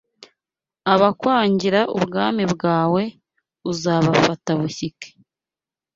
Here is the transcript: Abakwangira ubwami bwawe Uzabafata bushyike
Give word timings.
Abakwangira 0.93 1.81
ubwami 1.97 2.43
bwawe 2.53 3.03
Uzabafata 3.71 4.51
bushyike 4.59 5.07